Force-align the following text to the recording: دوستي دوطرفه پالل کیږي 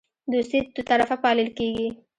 دوستي 0.31 0.57
دوطرفه 0.75 1.15
پالل 1.23 1.49
کیږي 1.57 1.87